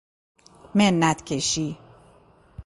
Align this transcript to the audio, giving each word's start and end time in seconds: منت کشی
منت 0.75 1.23
کشی 1.25 1.77